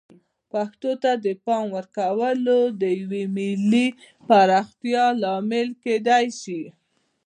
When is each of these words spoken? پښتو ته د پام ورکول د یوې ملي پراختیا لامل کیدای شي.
پښتو 0.51 0.91
ته 1.03 1.11
د 1.25 1.27
پام 1.45 1.65
ورکول 1.77 2.37
د 2.81 2.83
یوې 3.01 3.23
ملي 3.35 3.87
پراختیا 4.27 5.05
لامل 5.21 5.67
کیدای 5.83 6.25
شي. 6.41 6.61